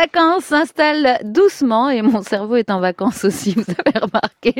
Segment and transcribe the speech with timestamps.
[0.00, 4.54] vacances s'installent doucement et mon cerveau est en vacances aussi, vous avez remarqué.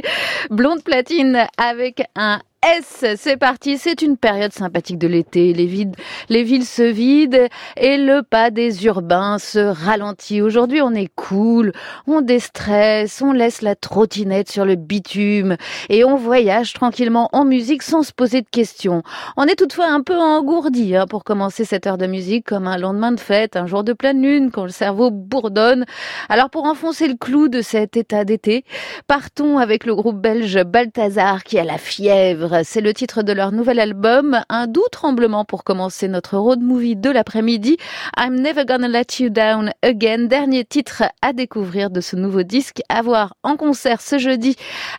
[0.51, 5.55] Blonde platine avec un S, c'est parti, c'est une période sympathique de l'été.
[5.55, 5.89] Les,
[6.29, 7.49] les villes se vident
[7.79, 10.43] et le pas des urbains se ralentit.
[10.43, 11.73] Aujourd'hui, on est cool,
[12.07, 15.57] on déstresse, on laisse la trottinette sur le bitume
[15.89, 19.03] et on voyage tranquillement en musique sans se poser de questions.
[19.39, 22.77] On est toutefois un peu engourdi hein, pour commencer cette heure de musique comme un
[22.77, 25.87] lendemain de fête, un jour de pleine lune quand le cerveau bourdonne.
[26.29, 28.67] Alors pour enfoncer le clou de cet état d'été,
[29.07, 33.53] partons avec le groupe belge Balthazar qui a la fièvre c'est le titre de leur
[33.53, 34.41] nouvel album.
[34.49, 37.77] Un doux tremblement pour commencer notre road movie de l'après-midi.
[38.17, 40.27] I'm Never Gonna Let You Down Again.
[40.27, 44.57] Dernier titre à découvrir de ce nouveau disque à voir en concert ce jeudi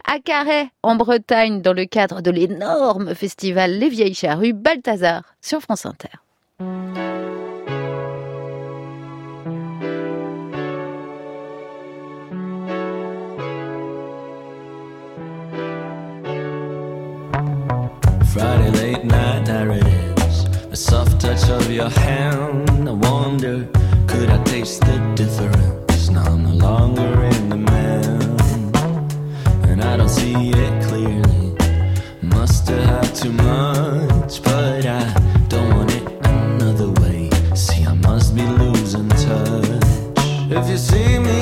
[0.08, 5.62] à Carhaix en Bretagne dans le cadre de l'énorme festival Les Vieilles Charrues Balthazar sur
[5.62, 7.21] France Inter.
[18.34, 20.46] Friday late night, is.
[20.72, 22.88] A soft touch of your hand.
[22.88, 23.68] I wonder,
[24.08, 26.10] could I taste the difference?
[26.10, 28.72] Now I'm no longer in the man,
[29.70, 31.58] and I don't see it clearly.
[32.22, 35.14] Must have had too much, but I
[35.50, 37.30] don't want it another way.
[37.54, 40.16] See, I must be losing touch.
[40.50, 41.41] If you see me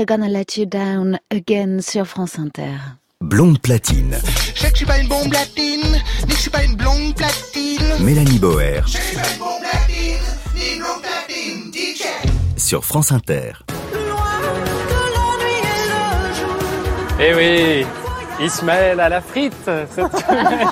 [0.00, 2.74] never gonna let you down again sur France Inter.
[3.20, 4.16] Blonde platine,
[4.54, 5.82] Je sais que je suis pas une bombe latine,
[6.22, 7.82] ni que je suis pas une blonde platine.
[8.00, 10.16] Mélanie Boer Je suis pas une bombe latine,
[10.54, 12.04] ni une blonde platine, DJ.
[12.56, 13.52] sur France Inter.
[17.22, 17.86] Eh oui,
[18.42, 20.68] Ismaël à la frite cette semaine.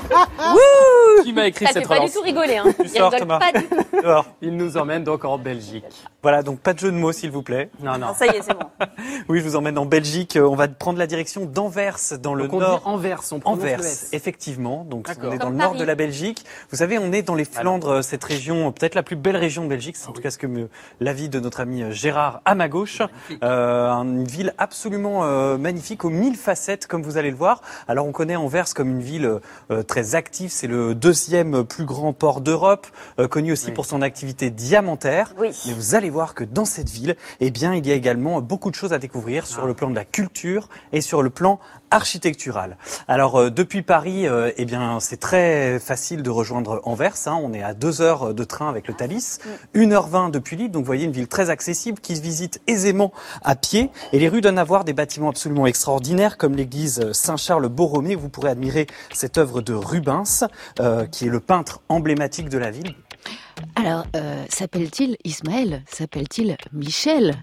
[1.23, 2.57] Qui m'a écrit Ça fait cette pas du relance tout rigoler.
[2.57, 2.65] Hein.
[2.83, 3.39] Il sors, rigole Thomas.
[3.41, 3.77] pas du tout.
[4.03, 5.85] Alors, Il nous emmène donc en Belgique.
[6.23, 7.71] voilà, donc pas de jeu de mots, s'il vous plaît.
[7.81, 8.15] Non, non.
[8.15, 8.67] Ça y est, c'est bon.
[9.29, 10.37] Oui, je vous emmène en Belgique.
[10.37, 12.79] Euh, On va prendre la direction d'Anvers, dans le Donc on nord.
[12.79, 14.85] dit Anvers, on Anvers, le effectivement.
[14.85, 15.81] Donc on est dans Comme le nord Paris.
[15.81, 16.45] de la Belgique.
[16.71, 19.69] Vous savez, on est dans les Flandres, cette région, peut-être la plus belle région de
[19.69, 19.97] Belgique.
[19.97, 20.69] C'est en tout cas ce que me
[21.01, 23.03] l'avis de notre ami euh, Gérard à ma gauche.
[23.43, 27.61] Euh, une ville absolument euh, magnifique aux mille facettes, comme vous allez le voir.
[27.89, 29.39] Alors on connaît Anvers comme une ville
[29.71, 30.51] euh, très active.
[30.51, 32.87] C'est le deuxième plus grand port d'Europe,
[33.19, 33.73] euh, connu aussi Oui.
[33.73, 35.35] pour son activité diamantaire.
[35.39, 35.49] Oui.
[35.67, 38.71] Mais vous allez voir que dans cette ville, eh bien, il y a également beaucoup
[38.71, 41.59] de choses à découvrir sur le plan de la culture et sur le plan
[41.91, 42.77] architectural.
[43.09, 47.15] Alors euh, depuis Paris, euh, eh bien, c'est très facile de rejoindre Anvers.
[47.27, 47.39] hein.
[47.43, 49.39] On est à deux heures de train avec le Thalys,
[49.75, 50.71] 1h20 depuis Lille.
[50.71, 53.13] Donc vous voyez une ville très accessible qui se visite aisément
[53.43, 53.91] à pied.
[54.13, 58.17] Et les rues donnent à voir des bâtiments absolument extraordinaires comme l'église Saint-Charles-Borromée.
[58.17, 60.45] où Vous pourrez admirer cette œuvre de Rubens,
[60.81, 62.95] euh, qui est le peintre emblématique de la ville.
[63.77, 65.83] Alors, euh, s'appelle-t-il Ismaël?
[65.87, 67.35] S'appelle-t-il Michel?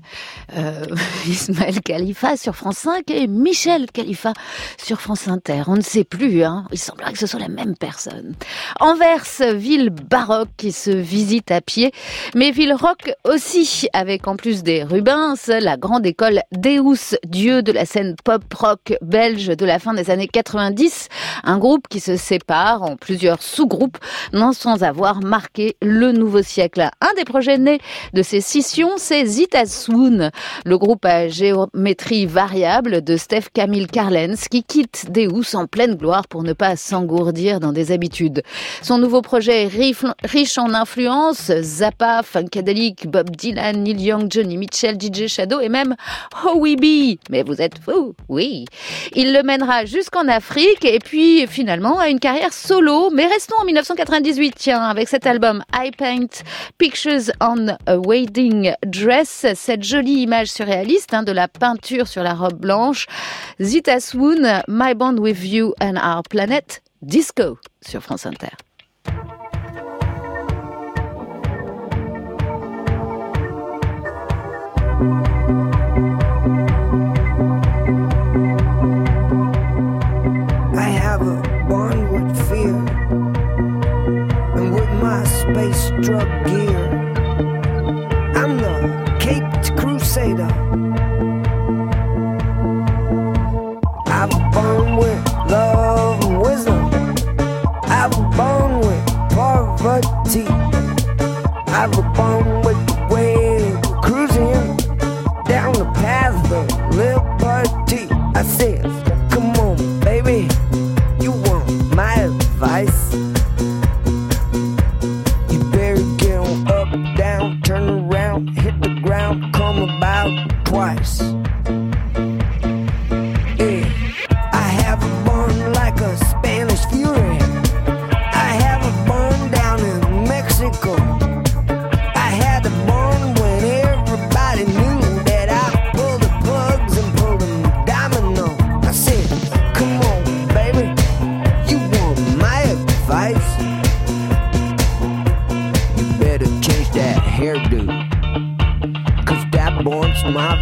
[0.57, 0.85] Euh,
[1.27, 4.33] Ismaël Khalifa sur France 5 et Michel Khalifa
[4.77, 5.63] sur France Inter.
[5.67, 6.65] On ne sait plus, hein.
[6.71, 8.33] Il semblerait que ce soit la même personne.
[8.79, 9.23] Anvers,
[9.53, 11.91] ville baroque qui se visite à pied,
[12.35, 17.71] mais ville rock aussi, avec en plus des Rubens, la grande école Deus, dieu de
[17.71, 21.07] la scène pop-rock belge de la fin des années 90,
[21.43, 23.97] un groupe qui se sépare en plusieurs sous-groupes,
[24.33, 26.89] non sans avoir marqué le nouveau siècle.
[27.01, 27.79] Un des projets nés
[28.13, 30.31] de ces scissions, c'est Zitasoon,
[30.65, 36.27] le groupe à géométrie variable de Steph Camille Carlens, qui quitte Deus en pleine gloire
[36.27, 38.43] pour ne pas s'engourdir dans des habitudes.
[38.81, 44.97] Son nouveau projet est riche en influences, Zappa, Funkadelic, Bob Dylan, Neil Young, Johnny Mitchell,
[44.99, 45.95] DJ Shadow et même
[46.43, 47.19] Howie B.
[47.29, 48.65] Mais vous êtes fou, oui.
[49.13, 53.09] Il le mènera jusqu'en Afrique et puis finalement à une carrière solo.
[53.11, 56.43] Mais restons en 1998, tiens, avec cet album I Paint
[56.77, 62.33] Pictures on a Wedding Dress, cette jolie image surréaliste hein, de la peinture sur la
[62.33, 63.07] robe blanche.
[63.61, 68.51] Zita Swoon, My Bond with You and Our Planet, Disco sur France Inter.
[85.65, 86.84] I struck gear.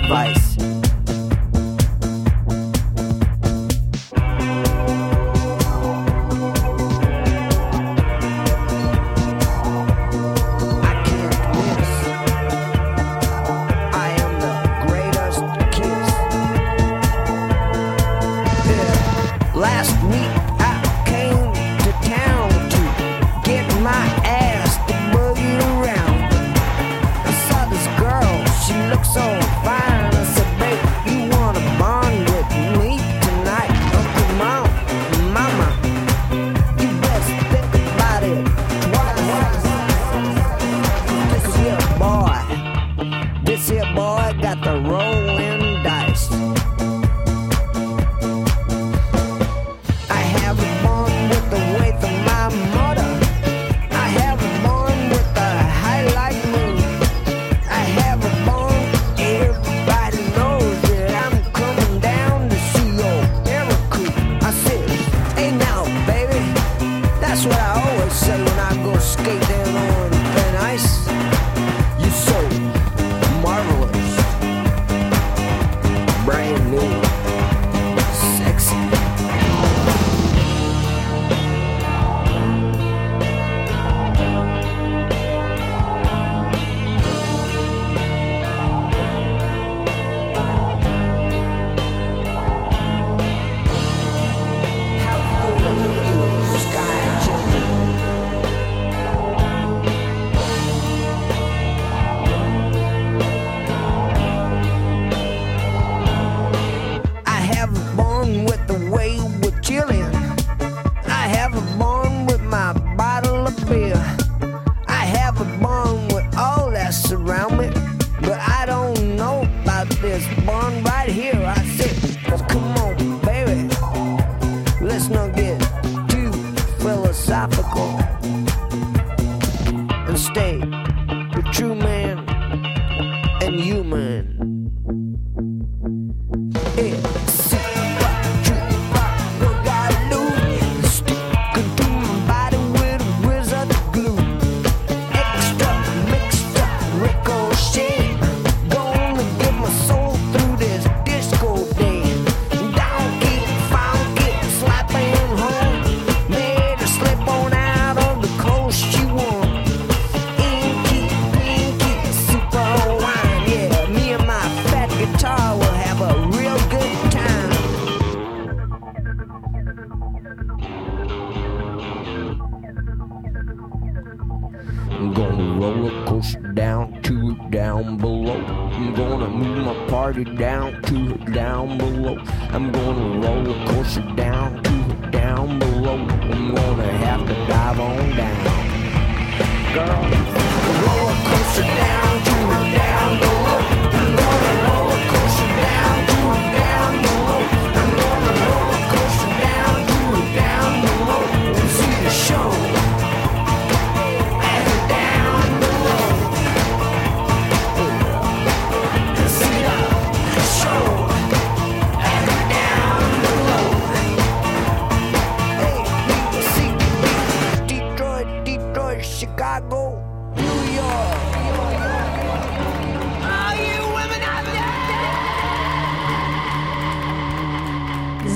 [0.04, 0.43] advice.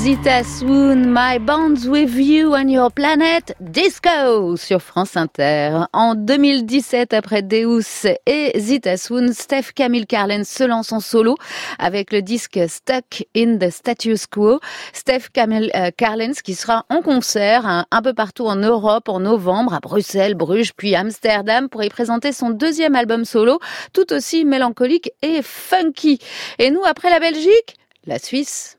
[0.08, 5.84] Zita Swoon, My Bonds with You on Your Planet Disco sur France Inter.
[5.92, 11.36] En 2017, après Deus et Zita Swoon, Steph Camille Carlens se lance en solo
[11.78, 14.62] avec le disque Stuck in the Status Quo.
[14.94, 19.20] Steph Camille euh, Carlens qui sera en concert hein, un peu partout en Europe en
[19.20, 23.60] novembre, à Bruxelles, Bruges, puis Amsterdam pour y présenter son deuxième album solo,
[23.92, 26.20] tout aussi mélancolique et funky.
[26.60, 28.77] Et nous, après la Belgique, la Suisse.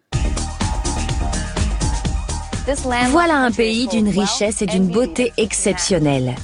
[3.10, 6.34] Voilà un pays d'une richesse et d'une beauté exceptionnelle.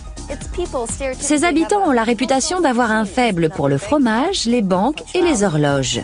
[1.19, 5.43] Ses habitants ont la réputation d'avoir un faible pour le fromage, les banques et les
[5.43, 6.00] horloges.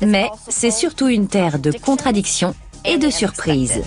[0.00, 2.54] Mais c'est surtout une terre de contradictions
[2.86, 3.82] et de surprises.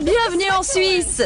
[0.00, 1.22] Bienvenue en Suisse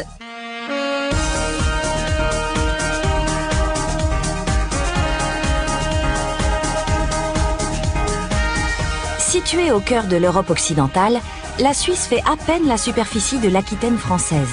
[9.19, 11.21] Située au cœur de l'Europe occidentale,
[11.61, 14.49] la Suisse fait à peine la superficie de l'Aquitaine française.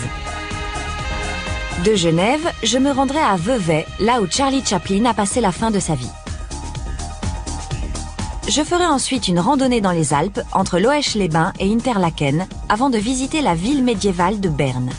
[1.82, 5.70] De Genève, je me rendrai à Vevey, là où Charlie Chaplin a passé la fin
[5.70, 6.10] de sa vie.
[8.46, 13.40] Je ferai ensuite une randonnée dans les Alpes entre Loèche-les-Bains et Interlaken avant de visiter
[13.40, 14.90] la ville médiévale de Berne.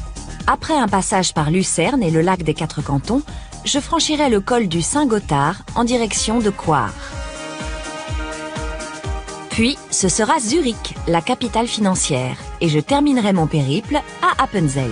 [0.47, 3.21] Après un passage par Lucerne et le lac des Quatre Cantons,
[3.65, 6.93] je franchirai le col du Saint-Gothard en direction de Coire.
[9.49, 14.91] Puis, ce sera Zurich, la capitale financière, et je terminerai mon périple à Appenzell.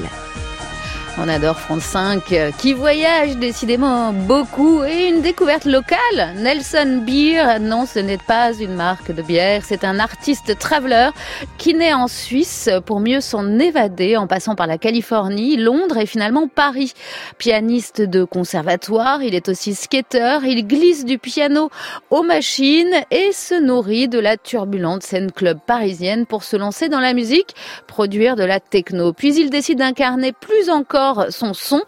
[1.19, 6.35] On adore France 5 euh, qui voyage décidément beaucoup et une découverte locale.
[6.35, 11.09] Nelson Beer, non, ce n'est pas une marque de bière, c'est un artiste traveler
[11.57, 16.05] qui naît en Suisse pour mieux s'en évader en passant par la Californie, Londres et
[16.05, 16.93] finalement Paris.
[17.39, 21.71] Pianiste de conservatoire, il est aussi skater, il glisse du piano
[22.11, 26.99] aux machines et se nourrit de la turbulente scène club parisienne pour se lancer dans
[26.99, 27.55] la musique,
[27.87, 29.13] produire de la techno.
[29.13, 31.81] Puis il décide d'incarner plus encore son son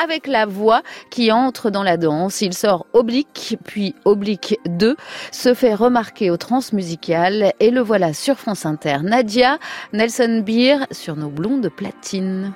[0.00, 2.40] avec la voix qui entre dans la danse.
[2.40, 4.96] Il sort Oblique, puis Oblique 2,
[5.32, 8.98] se fait remarquer au transmusical et le voilà sur France Inter.
[9.02, 9.58] Nadia,
[9.92, 12.52] Nelson Beer sur nos blondes platines.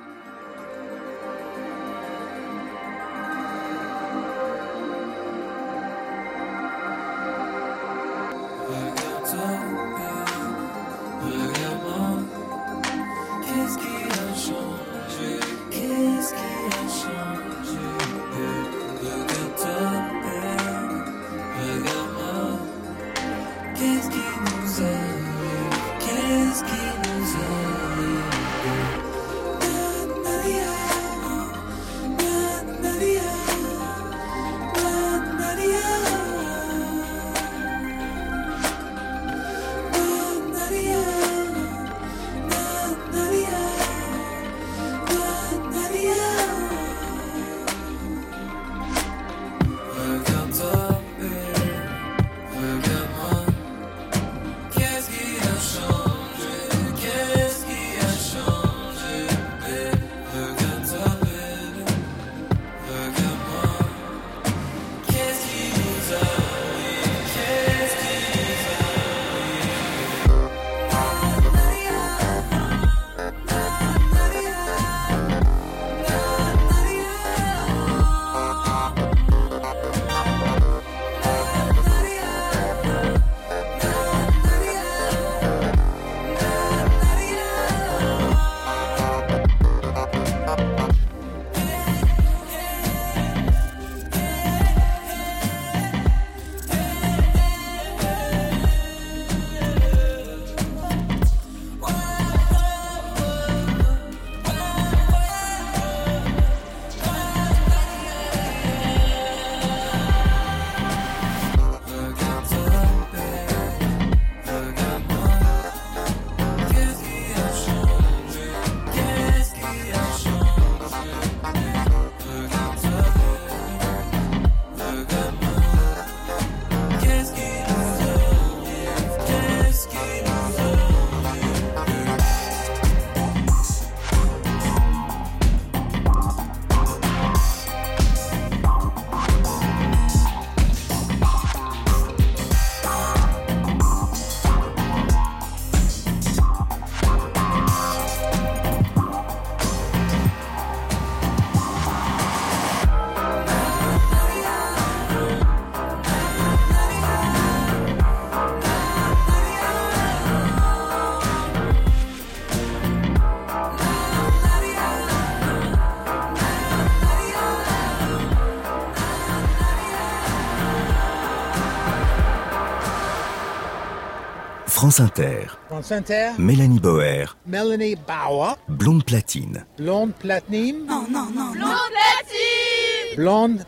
[174.91, 175.47] France Inter.
[175.69, 179.65] France Inter, Mélanie Boer, Melanie Bauer, Blonde Platine.
[179.77, 180.85] blonde platine.
[180.85, 181.51] Non, non, non.
[181.53, 183.15] Blonde platine.
[183.15, 183.65] Blonde.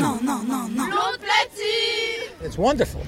[0.00, 0.86] Non, non, non, non.
[0.88, 2.44] Blonde platine.
[2.44, 3.02] It's wonderful.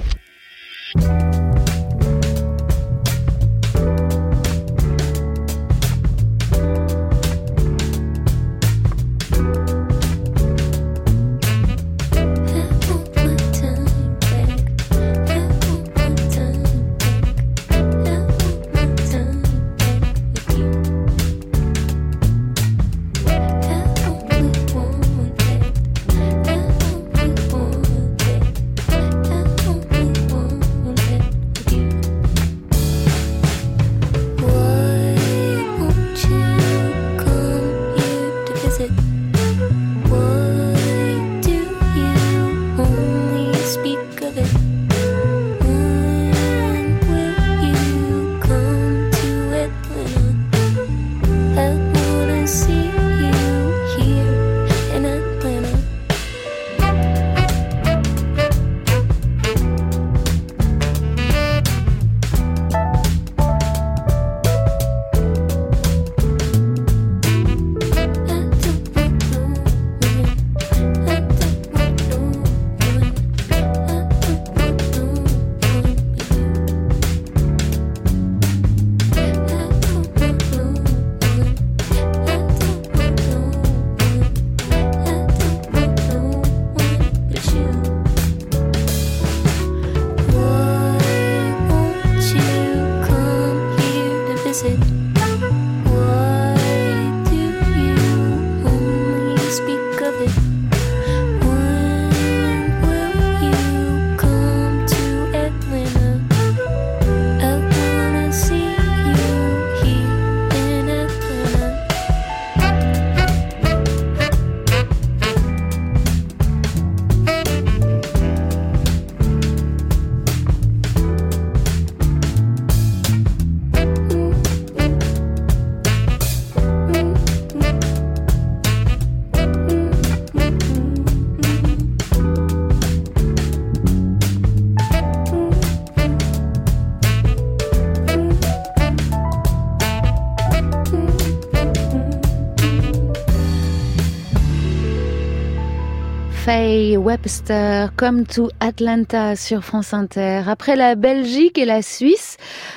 [147.07, 150.43] Webster, Come to Atlanta sur France Inter.
[150.49, 152.26] Après la Belgique et la Suisse,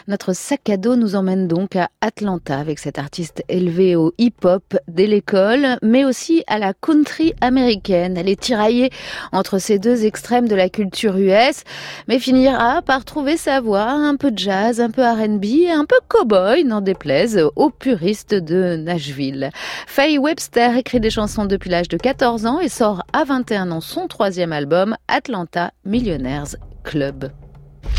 [0.10, 4.76] notre sac à dos nous emmène donc à Atlanta avec cette artiste élevée au hip-hop
[4.88, 8.18] dès l'école, mais aussi à la country américaine.
[8.18, 8.90] Elle est tiraillée
[9.32, 11.64] entre ces deux extrêmes de la culture US,
[12.08, 16.64] mais finira par trouver sa voix, un peu jazz, un peu R&B, un peu cowboy,
[16.64, 19.52] n'en déplaise aux puristes de Nashville.
[19.86, 23.82] Faye Webster écrit des chansons depuis l'âge de 14 ans et sort à 21 ans
[23.82, 27.30] son troisième album, Atlanta Millionaires Club.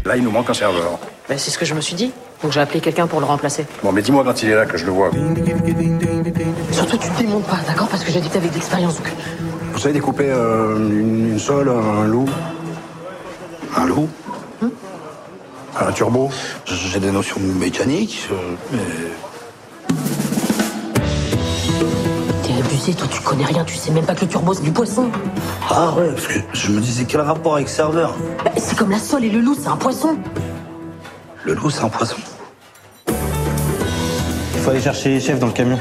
[0.05, 0.99] Là, il nous manque un serveur.
[1.29, 2.13] Ben, c'est ce que je me suis dit.
[2.43, 3.67] Donc j'ai appelé quelqu'un pour le remplacer.
[3.83, 5.11] Bon, mais dis-moi quand il est là que je le vois.
[6.73, 7.89] Surtout, tu te démontes pas, d'accord?
[7.89, 8.97] Parce que j'ai dit que t'avais de l'expérience.
[8.97, 9.13] Donc...
[9.73, 12.29] Vous savez découper euh, une, une sole, un loup?
[13.77, 14.09] Un loup?
[15.79, 16.31] Un turbo?
[16.67, 18.35] J'ai des notions de mécanique, euh,
[18.73, 18.79] mais
[22.81, 23.63] Abusé, toi, tu connais rien.
[23.65, 25.11] Tu sais même pas que le turbo, c'est du poisson.
[25.69, 28.15] Ah ouais, parce que je me disais quel rapport avec serveur
[28.45, 30.17] Ben, c'est comme la sole et le loup, c'est un poisson.
[31.45, 32.17] Le loup, c'est un poisson.
[33.07, 35.79] Il faut aller chercher les chefs dans le camion.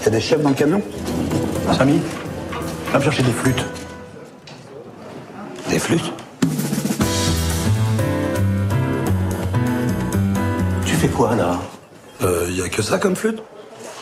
[0.00, 0.80] Il y a des chefs dans le camion?
[1.76, 2.00] Samy
[2.92, 3.64] Va me chercher des flûtes.
[5.68, 6.12] Des flûtes?
[10.86, 11.58] Tu fais quoi là?
[12.22, 13.42] Euh, y a que ça comme flûte?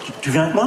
[0.05, 0.65] Tu, tu viens avec moi?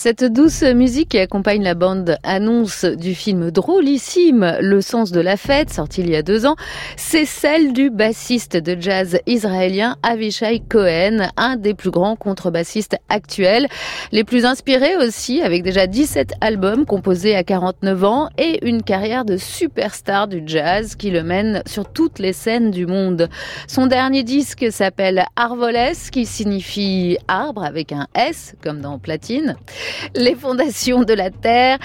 [0.00, 5.36] Cette douce musique qui accompagne la bande annonce du film drôlissime Le sens de la
[5.36, 6.54] fête, sorti il y a deux ans,
[6.96, 13.66] c'est celle du bassiste de jazz israélien Avishai Cohen, un des plus grands contrebassistes actuels,
[14.12, 19.24] les plus inspirés aussi, avec déjà 17 albums composés à 49 ans et une carrière
[19.24, 23.28] de superstar du jazz qui le mène sur toutes les scènes du monde.
[23.66, 29.56] Son dernier disque s'appelle Arvoles, qui signifie arbre avec un S, comme dans Platine
[30.14, 31.78] les fondations de la Terre.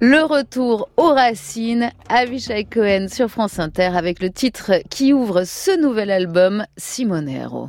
[0.00, 5.78] Le retour aux racines, Avishai Cohen sur France Inter avec le titre qui ouvre ce
[5.78, 7.68] nouvel album, Simonero.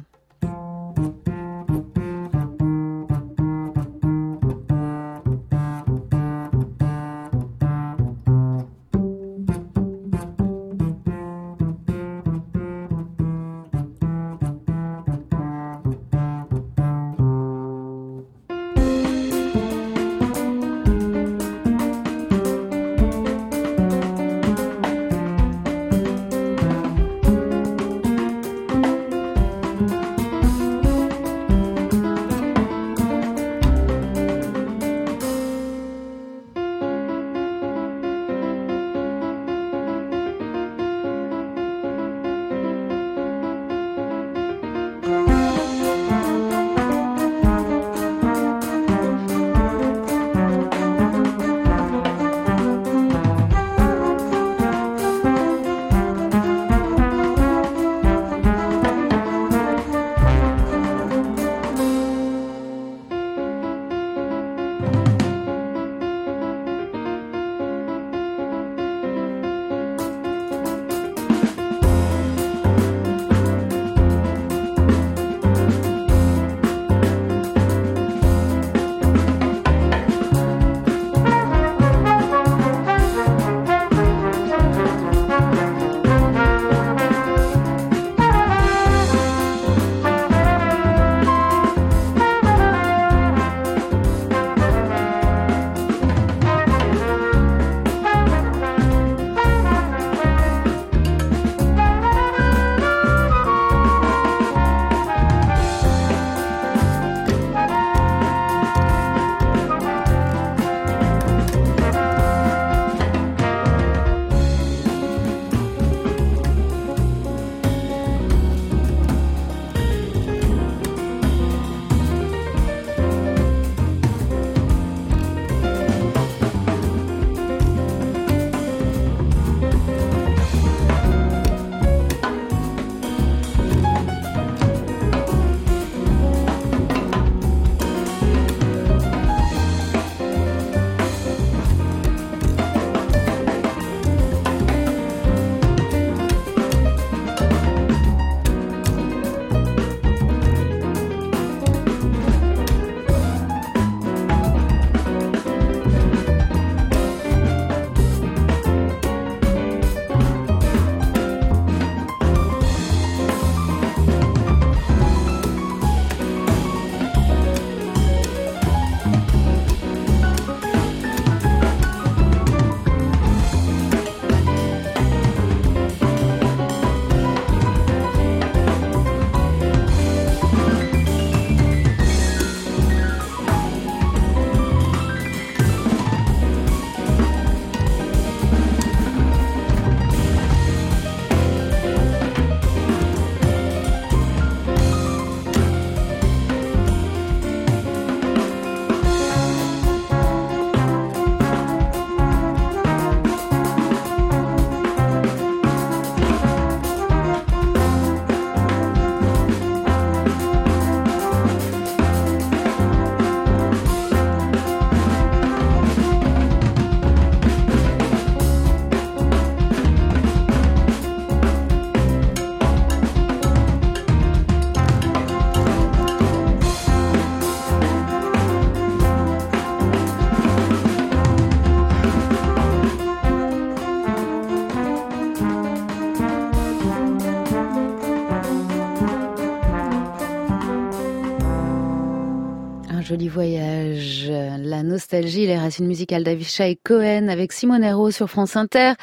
[245.01, 248.93] Nostalgie, les racines musicales d'Avishai Cohen avec Simone Hero sur France Inter.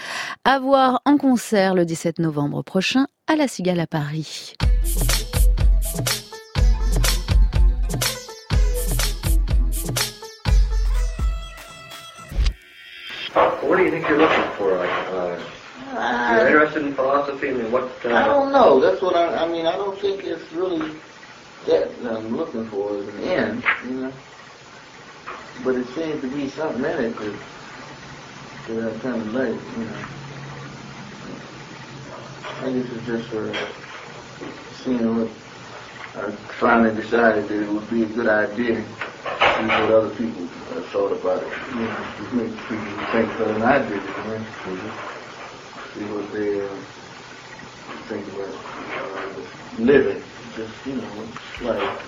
[0.45, 4.55] À voir en concert le 17 novembre prochain à la Cigale à Paris.
[13.35, 14.79] What do you think you're looking for?
[14.79, 17.49] Like, uh, you're interested in philosophy?
[17.49, 17.83] I mean, what?
[18.05, 18.81] Uh, I don't know.
[18.81, 19.45] That's what I.
[19.45, 20.81] I mean, I don't think it's really
[21.67, 24.13] that I'm looking for as an end, you know?
[25.65, 27.39] But it seems to be something in it that,
[28.69, 30.05] that I kind of like, you know.
[32.61, 33.55] I guess it's just for
[34.83, 35.31] seeing what
[36.17, 40.45] I finally decided that it would be a good idea to see what other people
[40.45, 41.53] uh, thought about it.
[41.75, 44.93] You know, to make people think better than I did you know.
[45.95, 46.69] See what they uh,
[48.09, 50.23] think about uh, living.
[50.57, 51.29] Just, you know,
[51.63, 52.01] like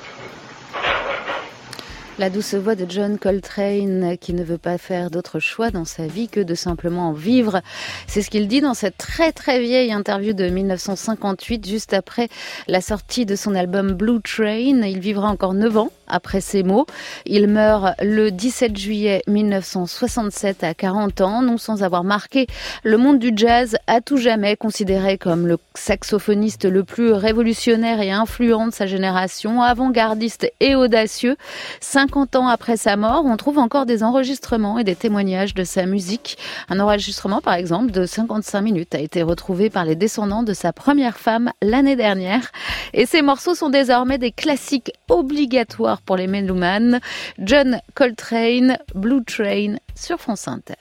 [2.20, 6.06] La douce voix de John Coltrane qui ne veut pas faire d'autre choix dans sa
[6.06, 7.62] vie que de simplement en vivre.
[8.06, 12.28] C'est ce qu'il dit dans cette très très vieille interview de 1958 juste après
[12.68, 14.83] la sortie de son album Blue Train.
[14.83, 16.87] Il vivra encore 9 ans après ces mots.
[17.27, 22.46] Il meurt le 17 juillet 1967 à 40 ans, non sans avoir marqué
[22.83, 28.11] le monde du jazz à tout jamais, considéré comme le saxophoniste le plus révolutionnaire et
[28.11, 31.37] influent de sa génération, avant-gardiste et audacieux.
[31.81, 35.87] 50 ans après sa mort, on trouve encore des enregistrements et des témoignages de sa
[35.87, 36.38] musique.
[36.68, 40.73] Un enregistrement, par exemple, de 55 minutes a été retrouvé par les descendants de sa
[40.73, 42.51] première femme l'année dernière.
[42.92, 47.00] Et ces morceaux sont désormais des classiques obligatoires pour les mélomanes.
[47.38, 50.74] John Coltrane, Blue Train sur France Inter.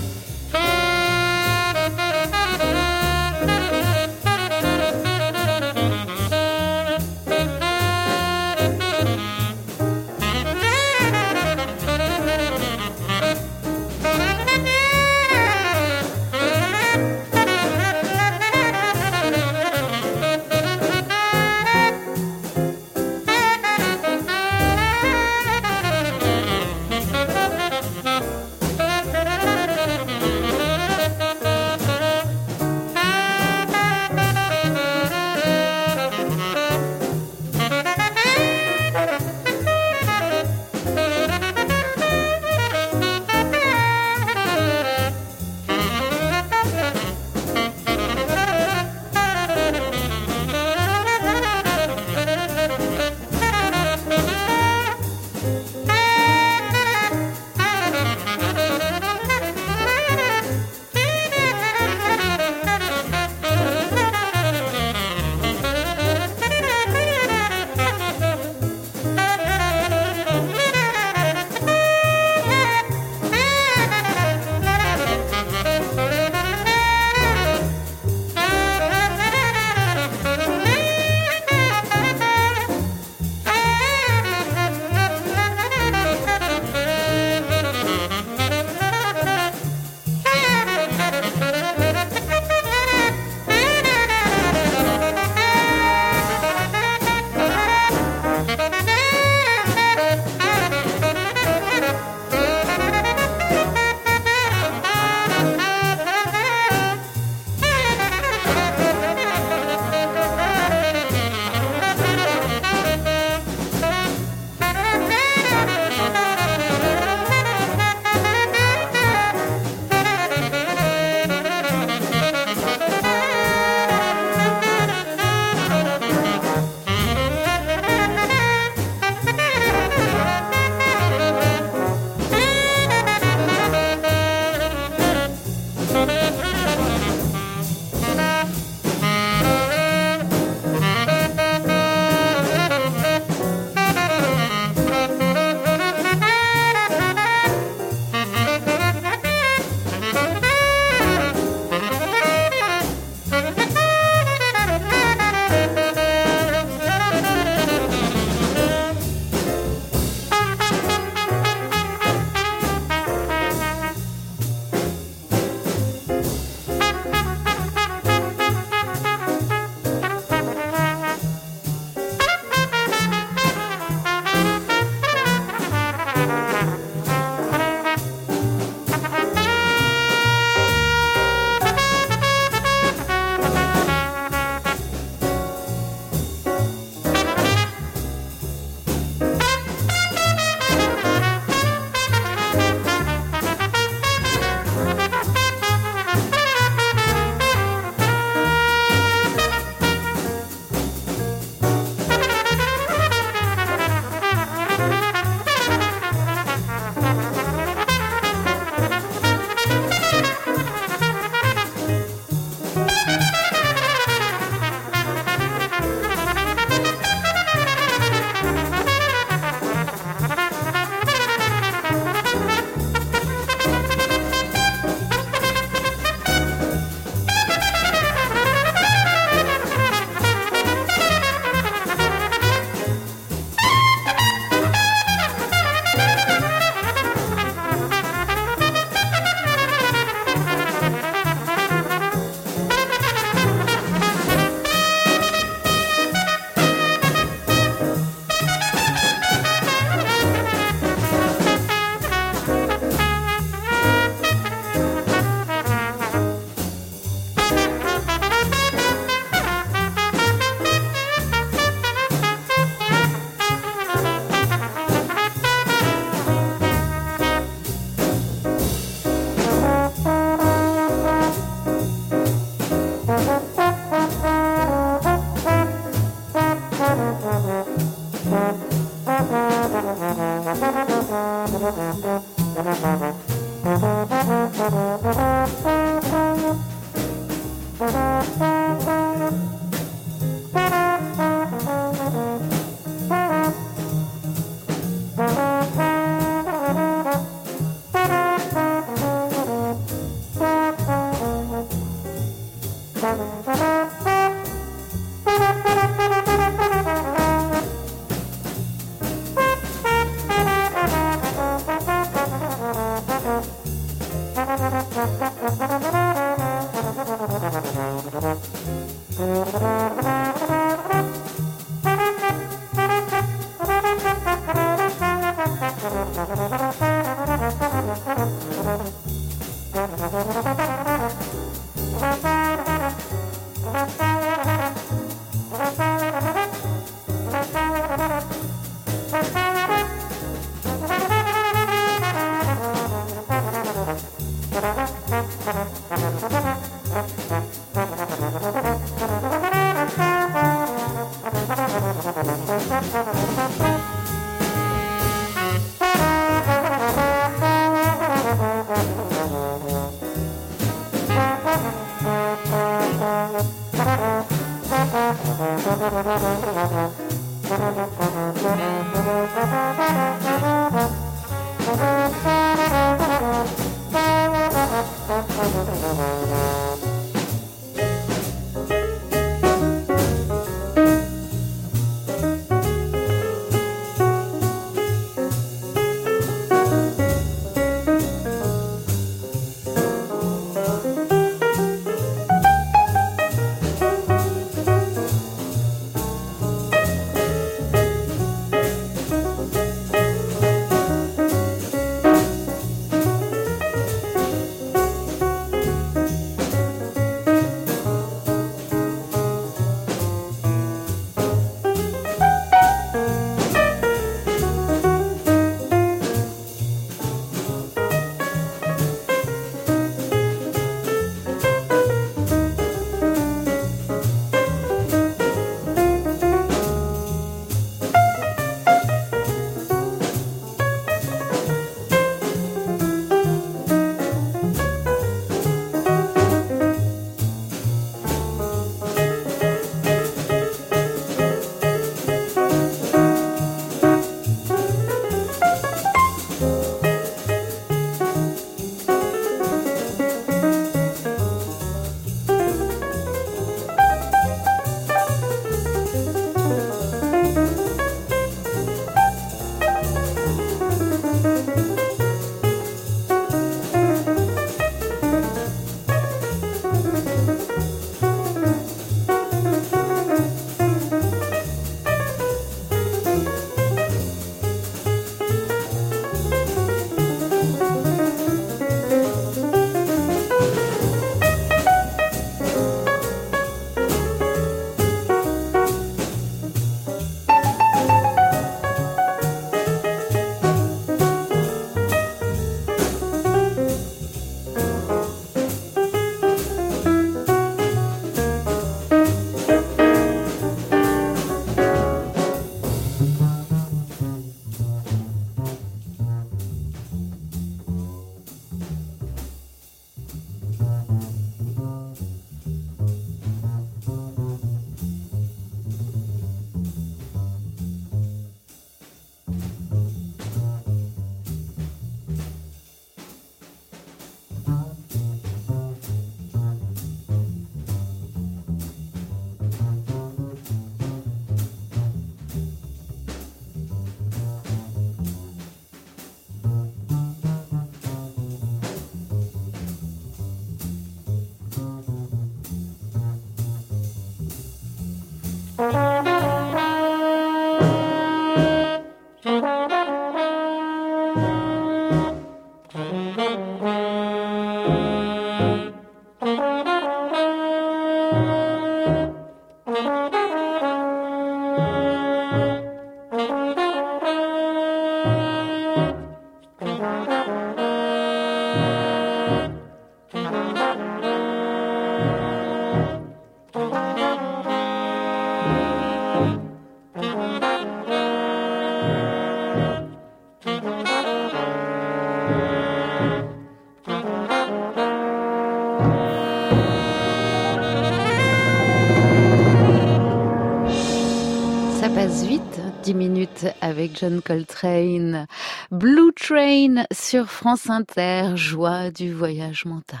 [594.02, 595.28] John Coltrane.
[595.70, 600.00] Blue Train sur France Inter, joie du voyage mental.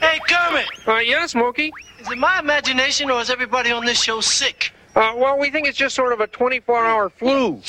[0.00, 0.66] Hey, Kermit!
[0.88, 1.70] Uh, yes, Smokey?
[2.00, 4.72] Is it my imagination or is everybody on this show sick?
[4.96, 7.60] Uh, well, we think it's just sort of a 24-hour flu.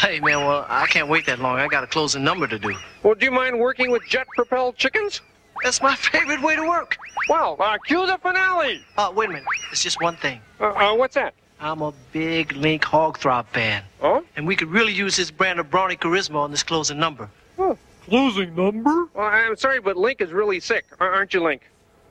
[0.00, 1.58] Hey, man, well, I can't wait that long.
[1.58, 2.74] I got a closing number to do.
[3.02, 5.20] Well, do you mind working with jet-propelled chickens?
[5.62, 6.96] That's my favorite way to work.
[7.28, 8.80] Well, uh, cue the finale.
[8.96, 9.44] Uh, wait a minute.
[9.70, 10.40] It's just one thing.
[10.58, 11.34] Uh, uh, what's that?
[11.60, 13.84] I'm a big Link Hogthrob fan.
[14.00, 14.24] Oh?
[14.36, 17.28] And we could really use his brand of brawny charisma on this closing number.
[17.58, 19.06] Oh, closing number?
[19.12, 20.86] Well, I'm sorry, but Link is really sick.
[20.98, 21.62] Aren't you, Link?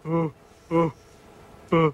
[0.06, 0.30] Uh,
[0.70, 0.90] uh,
[1.72, 1.92] uh,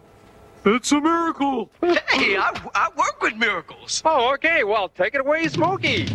[0.66, 1.70] it's a miracle.
[1.82, 4.02] Hey, I, I work with miracles.
[4.04, 4.66] Oh, okay.
[4.66, 6.10] Well, take it away, Smokey.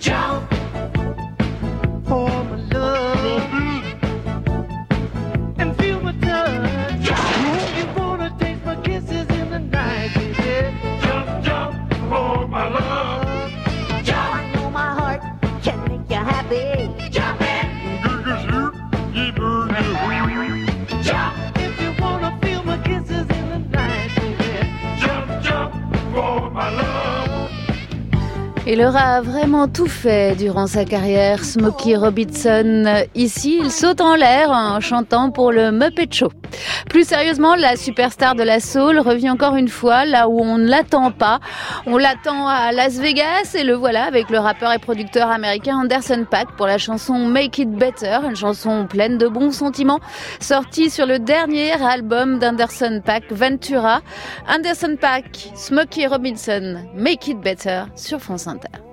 [0.00, 0.50] Jump
[2.06, 3.19] for my love
[28.72, 32.84] Il aura vraiment tout fait durant sa carrière, Smokey Robinson.
[33.16, 36.28] Ici, il saute en l'air en chantant pour le Muppet Show.
[36.88, 40.68] Plus sérieusement, la superstar de la soul revient encore une fois là où on ne
[40.68, 41.40] l'attend pas.
[41.86, 46.24] On l'attend à Las Vegas et le voilà avec le rappeur et producteur américain Anderson
[46.30, 50.00] Pack pour la chanson Make It Better, une chanson pleine de bons sentiments,
[50.38, 54.00] sortie sur le dernier album d'Anderson Pack, Ventura.
[54.48, 58.59] Anderson Pack, Smokey Robinson, Make It Better sur France 1.
[58.64, 58.89] inte.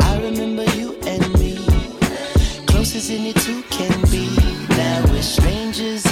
[0.00, 1.56] I remember you and me.
[2.66, 4.28] Closest any two can be.
[4.68, 6.05] Now we're strangers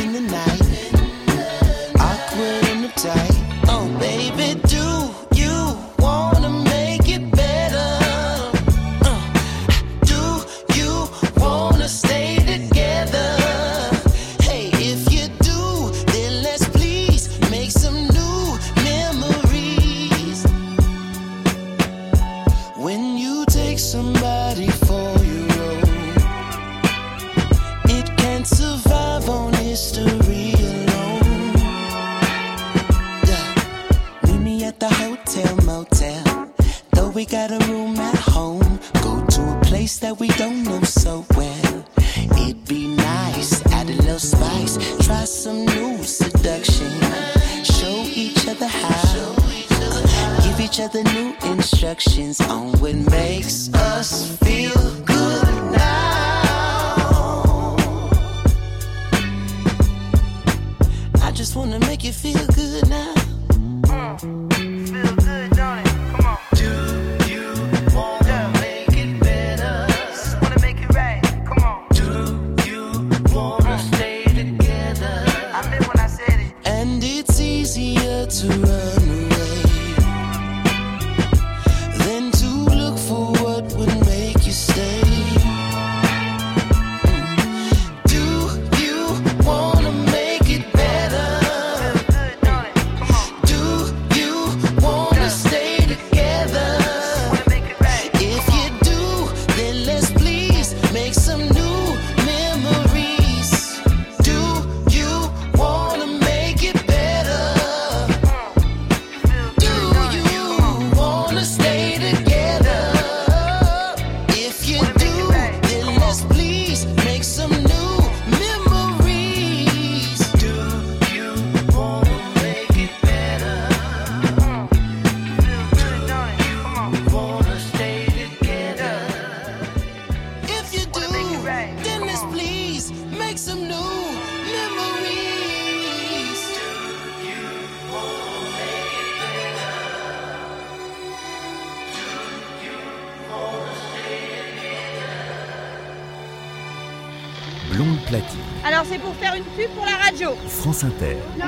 [150.74, 151.16] France Inter.
[151.38, 151.46] Non,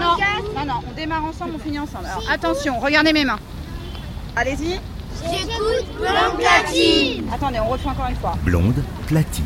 [0.54, 2.06] non, non, on démarre ensemble, on finit ensemble.
[2.06, 3.38] Alors attention, regardez mes mains.
[4.36, 4.78] Allez-y.
[5.24, 7.28] J'écoute Blonde Platine.
[7.32, 8.34] Attendez, on refait encore une fois.
[8.44, 9.44] Blonde platine.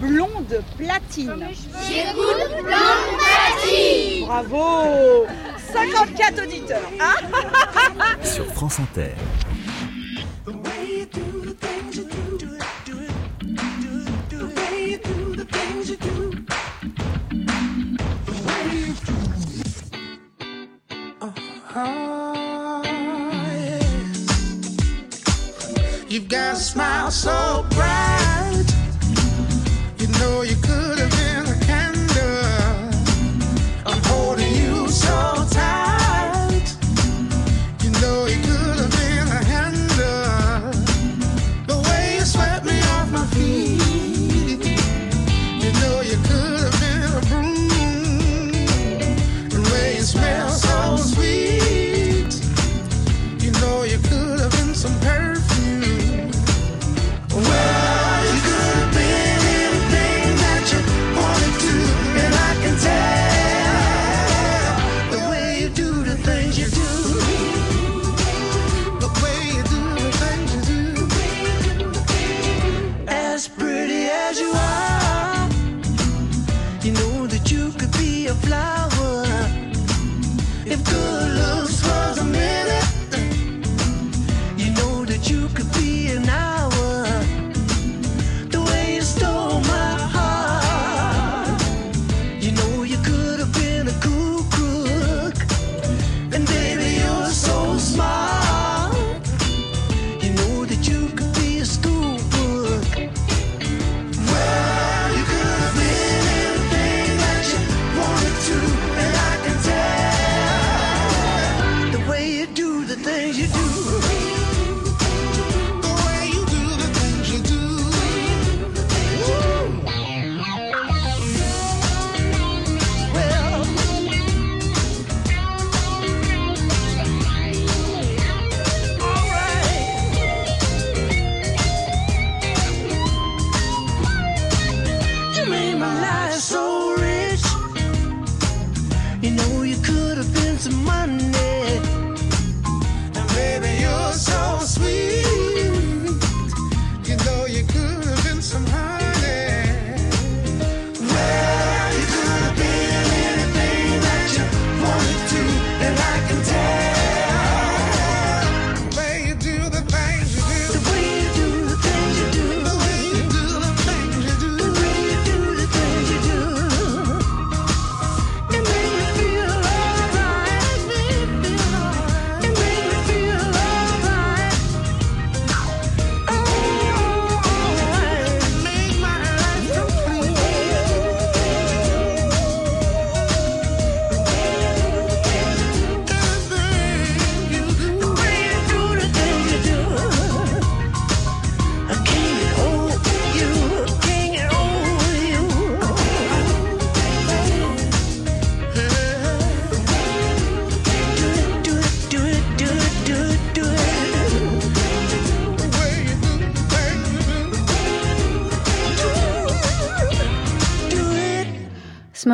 [0.00, 1.46] Blonde platine.
[1.86, 4.26] J'écoute Blonde Platine.
[4.26, 5.26] Bravo
[5.72, 6.90] 54 auditeurs.
[6.98, 9.12] Ah Sur France Inter.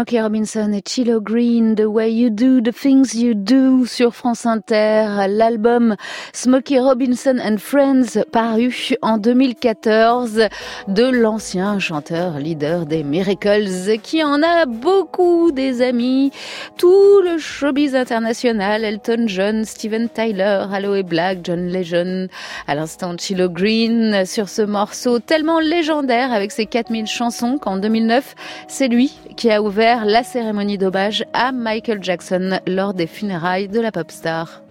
[0.06, 4.46] Smokey Robinson et Chilo Green, The Way You Do, The Things You Do sur France
[4.46, 5.96] Inter, l'album
[6.32, 10.48] Smokey Robinson and Friends paru en 2014
[10.86, 16.30] de l'ancien chanteur leader des Miracles qui en a beaucoup des amis,
[16.76, 22.28] tout le showbiz international, Elton John, Steven Tyler, Aloe Black, John Legend,
[22.68, 28.36] à l'instant Chilo Green sur ce morceau tellement légendaire avec ses 4000 chansons qu'en 2009,
[28.68, 33.80] c'est lui qui a ouvert la cérémonie d'hommage à Michael Jackson lors des funérailles de
[33.80, 34.62] la pop star.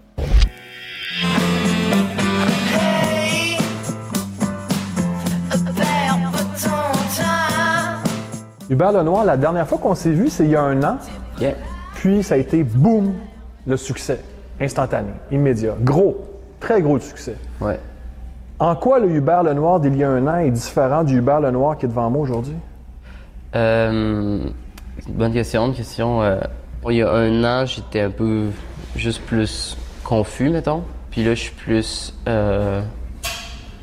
[8.70, 10.98] Hubert Lenoir, la dernière fois qu'on s'est vu, c'est il y a un an.
[11.96, 13.14] Puis ça a été boum,
[13.66, 14.20] le succès.
[14.60, 15.76] Instantané, immédiat.
[15.82, 16.18] Gros,
[16.60, 17.36] très gros de succès.
[17.62, 17.80] Ouais.
[18.60, 21.78] En quoi le Hubert Lenoir d'il y a un an est différent du Hubert Lenoir
[21.78, 22.56] qui est devant moi aujourd'hui?
[23.56, 24.40] Euh,
[25.08, 26.22] bonne question, une question.
[26.22, 26.40] euh,
[26.90, 28.48] il y a un an, j'étais un peu
[28.96, 30.84] juste plus confus, mettons.
[31.10, 32.82] Puis là, je suis plus euh,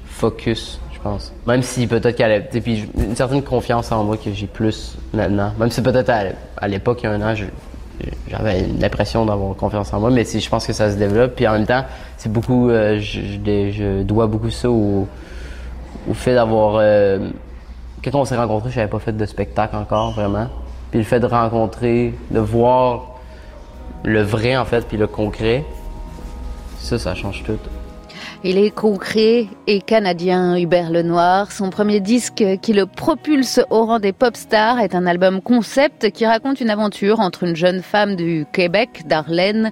[0.05, 0.81] focus.
[0.93, 1.33] Je pense.
[1.47, 5.53] Même si peut-être tu sais, puis une certaine confiance en moi que j'ai plus maintenant.
[5.59, 6.13] Même si peut-être
[6.57, 7.35] à, l'époque, il y a un an,
[8.29, 11.35] j'avais l'impression d'avoir confiance en moi, mais je pense que ça se développe.
[11.35, 11.85] Puis en même temps,
[12.19, 15.09] c'est beaucoup, euh, je, dois beaucoup ça au,
[16.13, 16.75] fait d'avoir.
[18.05, 20.47] quand on s'est rencontrés, je n'avais pas fait de spectacle encore vraiment.
[20.93, 23.09] Puis le fait de rencontrer, de voir
[24.05, 25.65] le vrai en fait, puis le concret,
[26.79, 27.59] ça, ça change tout.
[28.45, 31.53] Il est concret et canadien, Hubert Lenoir.
[31.53, 36.11] Son premier disque qui le propulse au rang des pop stars est un album concept
[36.11, 39.71] qui raconte une aventure entre une jeune femme du Québec, d'Arlène,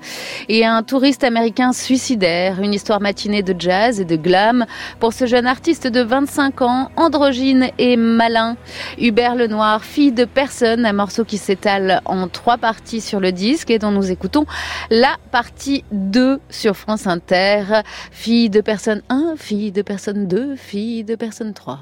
[0.48, 2.60] et un touriste américain suicidaire.
[2.62, 4.64] Une histoire matinée de jazz et de glam
[5.00, 8.56] pour ce jeune artiste de 25 ans, androgyne et malin.
[8.98, 13.72] Hubert Lenoir, fille de personne, un morceau qui s'étale en trois parties sur le disque
[13.72, 14.46] et dont nous écoutons
[14.90, 17.64] la partie 2 sur France Inter.
[18.12, 21.78] Fille de personne 1, fille de personne 2, fille de personne 3.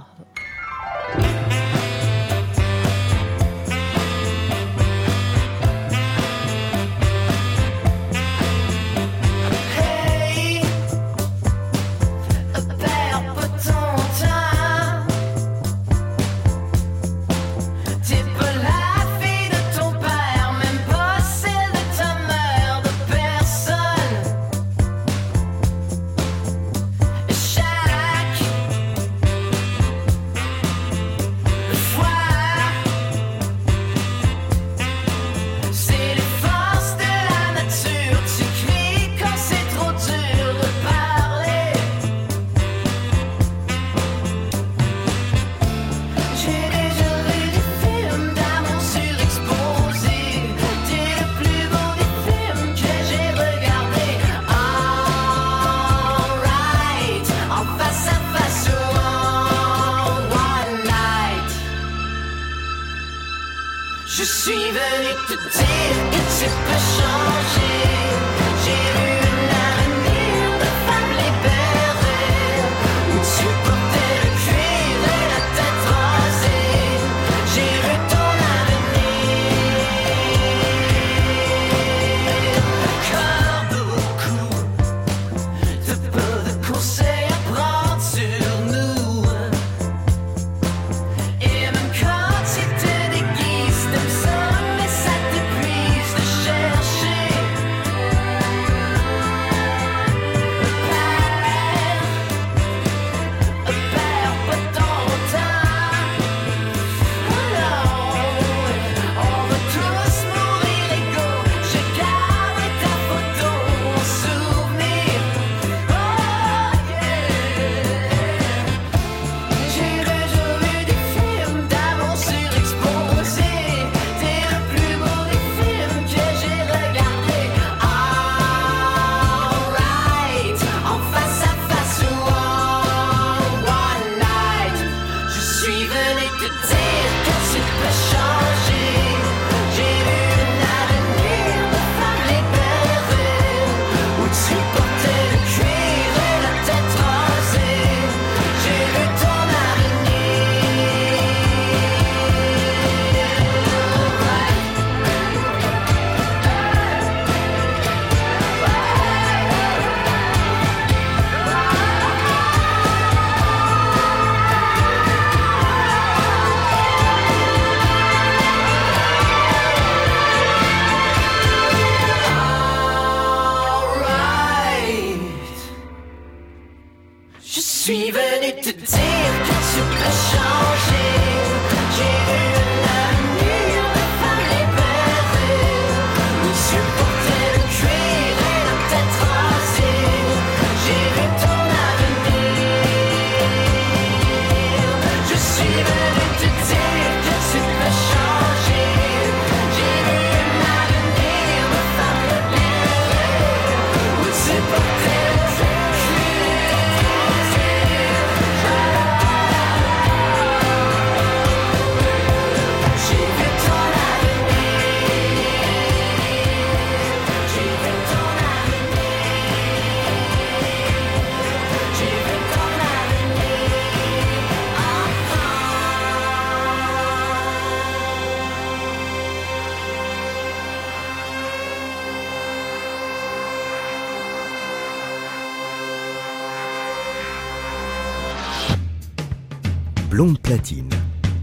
[240.19, 240.91] Blonde platine.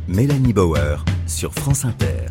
[0.09, 2.27] Mélanie Bauer sur France Inter.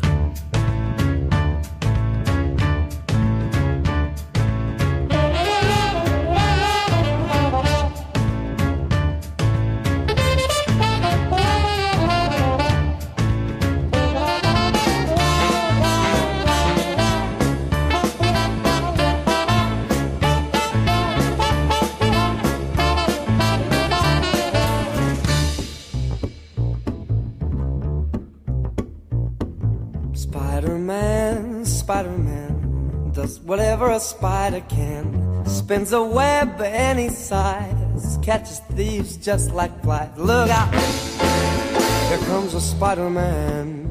[35.65, 40.11] Spins a web any size, catches thieves just like flies.
[40.15, 40.71] Look out!
[40.71, 43.81] Here comes a Spider-Man.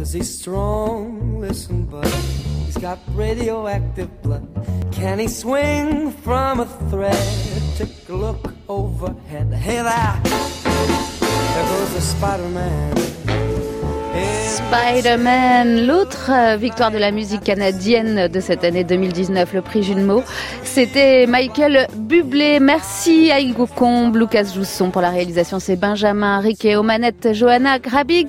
[0.00, 1.40] Is he strong?
[1.42, 2.06] Listen, bud.
[2.64, 4.48] He's got radioactive blood.
[4.92, 7.76] Can he swing from a thread?
[7.76, 9.52] Take a look overhead.
[9.52, 10.20] Hey there!
[11.52, 13.05] There goes the Spider-Man.
[14.44, 20.06] Spider-Man, l'autre euh, victoire de la musique canadienne de cette année 2019, le prix Jules
[20.62, 22.60] c'était Michael Bublé.
[22.60, 23.66] Merci à Hugo
[24.14, 28.28] Lucas Jousson pour la réalisation, c'est Benjamin Riquet aux manettes, Johanna Grabig